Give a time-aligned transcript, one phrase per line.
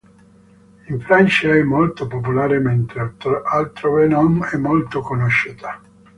[0.87, 3.13] In Francia è molto popolare mentre
[3.45, 5.79] altrove non è molto conosciuta.